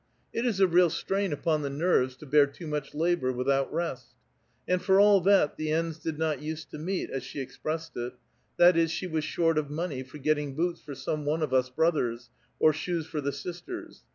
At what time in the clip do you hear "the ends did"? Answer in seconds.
5.57-6.17